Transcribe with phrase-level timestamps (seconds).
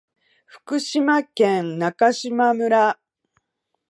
[0.47, 2.99] 福島県中島村